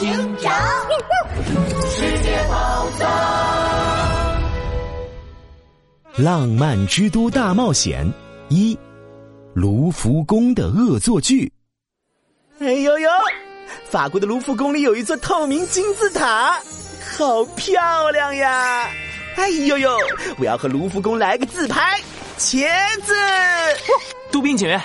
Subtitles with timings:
[0.00, 0.50] 警长，
[1.90, 3.06] 世界宝藏，
[6.16, 8.10] 浪漫之都大冒险
[8.48, 8.78] 一，
[9.52, 11.52] 卢浮宫的恶作剧。
[12.60, 13.10] 哎呦呦，
[13.84, 16.58] 法国的卢浮宫里有一座透明金字塔，
[17.18, 18.88] 好漂亮呀！
[19.36, 19.98] 哎呦呦，
[20.38, 22.00] 我要和卢浮宫来个自拍，
[22.38, 22.66] 茄
[23.02, 23.12] 子。
[24.32, 24.80] 杜宾警员，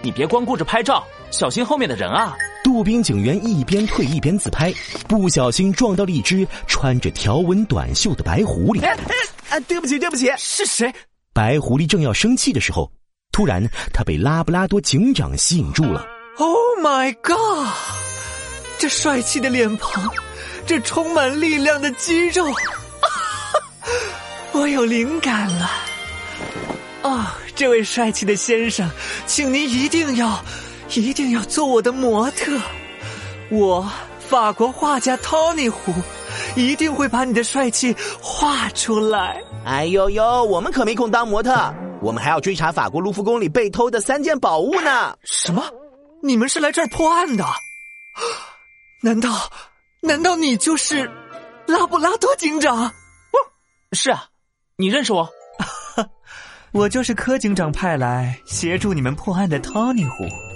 [0.00, 2.36] 你别光顾着拍照，小心后面的人啊！
[2.70, 4.72] 杜宾警员一边退一边自拍，
[5.08, 8.80] 不小心撞到了一只穿着条纹短袖的白狐狸。
[8.80, 10.94] 哎哎，啊，对不起，对不起，是谁？
[11.32, 12.88] 白狐狸正要生气的时候，
[13.32, 13.60] 突然
[13.92, 16.06] 他被拉布拉多警长吸引住了。
[16.38, 17.74] Oh my god！
[18.78, 20.08] 这帅气的脸庞，
[20.64, 22.46] 这充满力量的肌肉，
[24.54, 25.68] 我有灵感了。
[27.02, 28.88] 哦，这位帅气的先生，
[29.26, 30.40] 请您一定要。
[30.96, 32.58] 一定要做我的模特，
[33.50, 33.86] 我
[34.18, 35.92] 法国画家 Tony 胡
[36.56, 39.40] 一定会把你的帅气画出来。
[39.64, 45.16] 哎呦呦，我们可没空当模特，我们还要追查法国卢浮宫里被偷的三件宝物呢。
[45.22, 45.62] 什么？
[46.22, 47.44] 你们是来这儿破案的？
[49.02, 49.50] 难道
[50.00, 51.10] 难道你就是
[51.66, 52.92] 拉布拉多警长？
[53.90, 54.26] 不是啊，
[54.76, 55.28] 你认识我？
[56.72, 60.49] 我就是柯警长派来协助你们破案的 Tony 胡。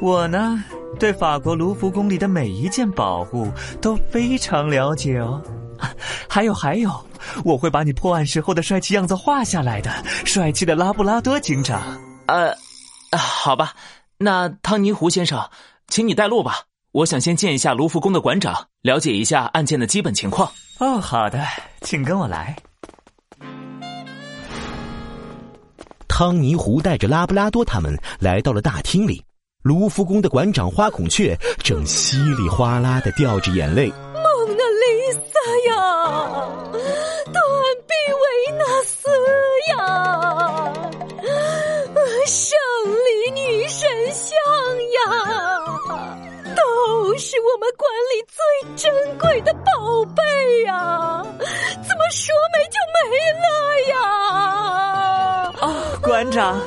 [0.00, 0.62] 我呢，
[0.98, 5.42] 对法国卢浮宫里的每一件宝物都非常了解哦。
[6.28, 6.90] 还有还有，
[7.44, 9.90] 我会把你破案时候的帅气样子画下来的，
[10.24, 11.82] 帅气的拉布拉多警长。
[12.26, 12.54] 呃，
[13.16, 13.74] 好吧，
[14.18, 15.48] 那汤尼胡先生，
[15.88, 16.62] 请你带路吧。
[16.92, 20.50] 我想先见一下卢浮宫的馆长，了解一下案件的基本情况。
[20.78, 21.44] 哦，好的，
[21.82, 22.56] 请跟我来。
[26.08, 29.24] 汤尼胡带着拉布拉多他们来到了大厅里。
[29.62, 33.88] 卢浮宫的馆长花孔雀正稀里哗啦的掉着眼泪。
[33.88, 34.22] 蒙
[34.56, 35.74] 娜丽莎呀，
[37.32, 37.42] 断
[37.88, 38.22] 臂维
[38.56, 39.10] 纳斯
[39.70, 40.72] 呀，
[42.24, 42.56] 胜
[43.04, 44.38] 利女神像
[44.94, 45.00] 呀，
[46.54, 48.38] 都是我们馆里最
[48.76, 50.22] 珍贵的宝贝
[50.66, 51.20] 呀！
[51.40, 52.98] 怎么说没就没
[53.34, 53.46] 了
[53.90, 55.52] 呀？
[55.60, 55.62] 啊，
[56.00, 56.60] 馆长。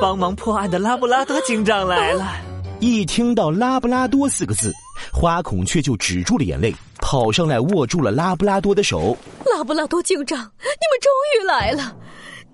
[0.00, 2.36] 帮忙破案的拉布拉多警长来了！
[2.80, 4.72] 一听到“拉布拉多”四个字，
[5.12, 9.16] 花孔雀就止住了眼泪，跑上来握住了拉布拉多的手。
[9.44, 11.96] 拉布拉多警长，你们终于来了！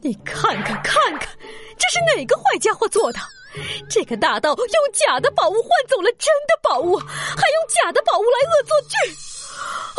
[0.01, 1.29] 你看看看看，
[1.77, 3.19] 这是哪个坏家伙做的？
[3.89, 8.97] 这个大盗用假的宝物换走了真的宝物，还用假的宝物来恶作剧！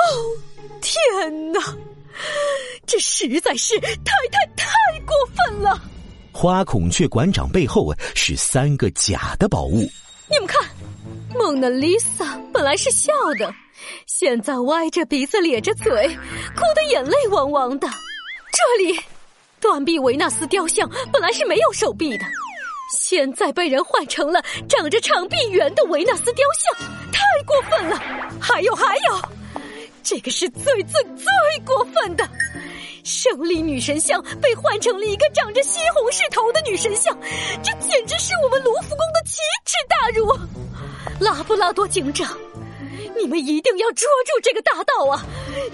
[0.02, 0.04] 哦，
[0.82, 1.60] 天哪！
[2.88, 3.88] 这实在是太
[4.32, 5.80] 太太过分了！
[6.38, 9.90] 花孔雀馆长背后是三个假的宝物。
[10.30, 10.62] 你们看，
[11.34, 13.56] 蒙娜丽莎本来是笑的，
[14.06, 16.10] 现在歪着鼻子咧着嘴，
[16.54, 17.88] 哭得眼泪汪汪的。
[17.88, 19.00] 这里，
[19.62, 22.26] 断臂维纳斯雕像本来是没有手臂的，
[22.94, 27.98] 现在被人换成了长着长臂猿的维纳斯雕像，太过分了。
[28.42, 29.22] 还有还有，
[30.06, 31.26] 这个是最最最
[31.66, 32.30] 过分的。
[33.04, 37.16] 胜利女神像被换成了一个长着西红柿头的女神像，
[37.64, 40.32] 这简直是我们卢浮宫的奇耻大辱！
[41.20, 42.38] 拉布拉多警长，
[43.18, 45.26] 你们一定要捉住这个大盗啊！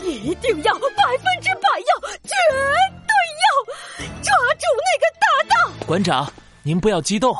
[0.01, 2.33] 一定要百分之百要，绝
[3.07, 3.45] 对要
[4.21, 5.85] 抓住那个大盗！
[5.85, 6.31] 馆长，
[6.63, 7.35] 您不要激动，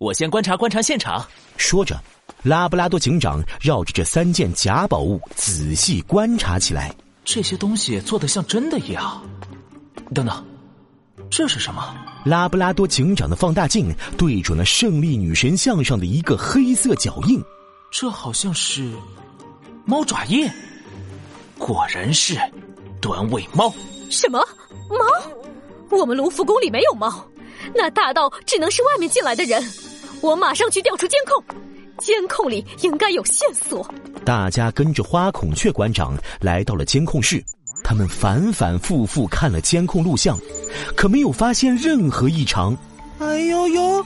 [0.00, 1.22] 我先观察观察现场。
[1.58, 1.94] 说着，
[2.42, 6.90] 拉布拉多警长绕着这三件假宝物仔细观察起来。
[7.22, 9.22] 这些东西做的像真的一样。
[10.14, 10.42] 等等，
[11.30, 11.94] 这是什么？
[12.24, 17.38] 拉布拉多警长的放大镜对准了胜利女神像上的一个黑色脚印，
[17.92, 18.90] 这好像是
[19.84, 20.50] 猫爪印。
[21.58, 22.38] 果然是
[23.02, 23.70] 短尾猫。
[24.08, 24.38] 什么
[24.88, 25.94] 猫？
[25.94, 27.22] 我们卢浮宫里没有猫，
[27.74, 29.62] 那大盗只能是外面进来的人。
[30.20, 31.42] 我马上去调出监控，
[31.98, 33.86] 监控里应该有线索。
[34.24, 37.42] 大家跟着花孔雀馆长来到了监控室，
[37.82, 40.38] 他们反反复复看了监控录像，
[40.94, 42.76] 可没有发现任何异常。
[43.18, 44.04] 哎呦呦，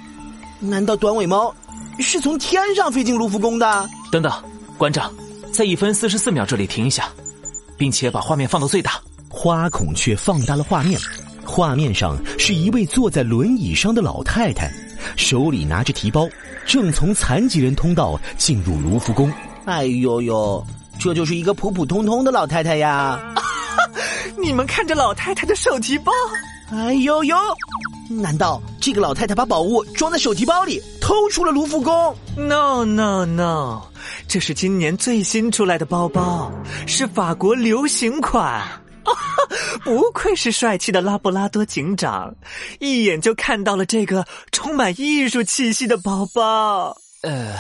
[0.61, 1.55] 难道短尾猫
[1.99, 3.89] 是从天上飞进卢浮宫的？
[4.13, 4.33] 等等，
[4.79, 5.13] 馆长，
[5.53, 7.09] 在一分四十四秒这里停一下，
[7.77, 9.01] 并且把画面放到最大。
[9.29, 10.99] 花孔雀放大了画面，
[11.45, 14.73] 画面上是一位坐在轮椅上的老太太，
[15.17, 16.29] 手里拿着提包，
[16.67, 19.33] 正从残疾人通道进入卢浮宫。
[19.67, 20.65] 哎呦呦，
[20.99, 23.19] 这就是一个普普通通的老太太呀！
[24.37, 26.13] 你们看这老太太的手提包。
[26.71, 27.37] 哎呦呦，
[28.09, 33.83] 难道这个老太太把宝物装在手提包里，偷出了卢浮宫？No No No，
[34.27, 36.51] 这是今年最新出来的包包，
[36.87, 38.63] 是法国流行款。
[39.83, 42.35] 不愧是帅气的拉布拉多警长，
[42.79, 46.97] 一眼就看到了这个充满艺术气息的包包。
[47.23, 47.55] 呃，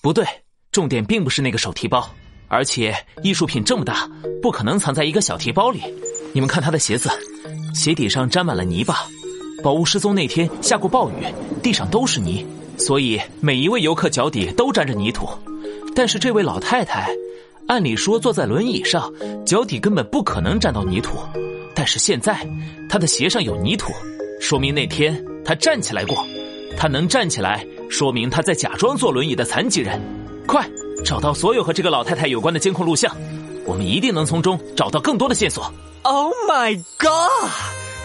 [0.00, 0.24] 不对，
[0.70, 2.08] 重点并不是那个手提包，
[2.48, 4.08] 而且艺术品这么大，
[4.40, 5.82] 不可能藏在一个小提包里。
[6.32, 7.10] 你们看他的鞋子，
[7.74, 9.06] 鞋底上沾满了泥巴。
[9.62, 11.14] 宝物失踪那天下过暴雨，
[11.62, 12.46] 地上都是泥，
[12.76, 15.28] 所以每一位游客脚底都沾着泥土。
[15.96, 17.08] 但是这位老太太。
[17.66, 19.12] 按理说坐在轮椅上，
[19.46, 21.18] 脚底根本不可能沾到泥土，
[21.74, 22.46] 但是现在
[22.88, 23.92] 他的鞋上有泥土，
[24.40, 26.26] 说明那天他站起来过。
[26.76, 30.00] 他能站起来，说明他在假装坐轮椅的残疾人。
[30.44, 30.68] 快，
[31.04, 33.16] 找到所有和这个老太太有关的监控录像，
[33.64, 35.72] 我们一定能从中找到更多的线索。
[36.02, 37.50] Oh my god！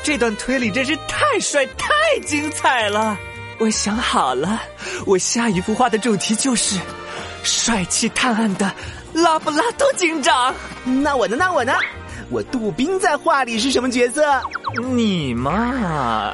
[0.04, 1.90] 这段推理真是太帅、太
[2.26, 3.18] 精彩了。
[3.58, 4.62] 我想好了，
[5.06, 6.80] 我下一幅画的主题就是
[7.44, 8.72] 帅气探案的。
[9.22, 11.36] 拉布拉多警长，那我呢？
[11.38, 11.74] 那我呢？
[12.30, 14.24] 我杜宾在画里是什么角色？
[14.94, 16.34] 你嘛，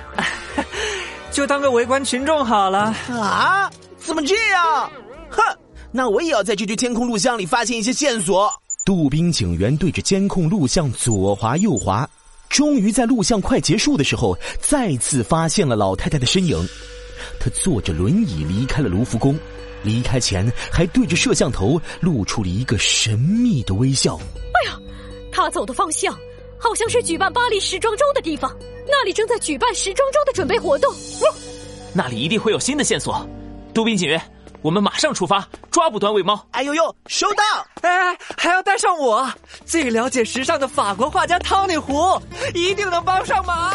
[1.32, 2.94] 就当个围观群众好了。
[3.10, 3.70] 啊？
[3.98, 4.90] 怎么这样？
[5.30, 5.42] 哼！
[5.92, 8.52] 那我也要在这具监控录像里发现一些线索。
[8.84, 12.08] 杜宾警员对着监控录像左滑右滑，
[12.50, 16.58] 终于在录像快结束的时候，再次发现了老太太的身影。
[17.40, 19.40] 她坐着轮椅离开了卢浮宫。
[19.86, 24.20] 离开前，还对着摄像头露出了一个神秘的微笑。
[24.54, 24.78] 哎呀，
[25.32, 26.14] 他走的方向
[26.58, 28.54] 好像是举办巴黎时装周的地方，
[28.88, 30.94] 那里正在举办时装周的准备活动。
[31.94, 33.26] 那里一定会有新的线索。
[33.74, 34.22] 杜宾警员，
[34.62, 36.46] 我们马上出发抓捕短尾猫。
[36.52, 37.44] 哎呦呦，收到！
[37.82, 39.30] 哎，还要带上我，
[39.66, 42.20] 最了解时尚的法国画家汤里胡，
[42.54, 43.74] 一定能帮上忙。